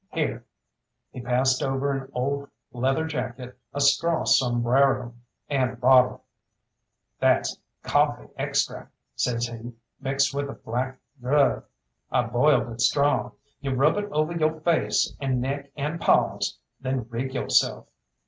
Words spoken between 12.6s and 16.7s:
it strong. You rub it over yo' face and neck and paws,